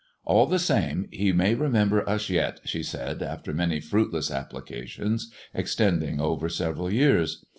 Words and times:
"All 0.25 0.47
the 0.47 0.57
same, 0.57 1.07
he 1.11 1.31
may 1.31 1.53
remember 1.53 2.09
us 2.09 2.27
yet,*' 2.27 2.59
she 2.65 2.81
said, 2.81 3.21
after 3.21 3.53
many 3.53 3.79
fruitless 3.79 4.31
applications, 4.31 5.31
extending 5.53 6.19
over 6.19 6.49
several 6.49 6.91
years. 6.91 7.45